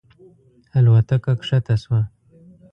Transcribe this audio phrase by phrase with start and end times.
[0.77, 2.01] الوتکه کښته شوه.